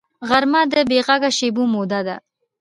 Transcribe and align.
غرمه 0.29 0.61
د 0.71 0.73
بېغږه 0.89 1.29
شېبو 1.37 1.63
موده 1.73 1.99
ده 2.07 2.15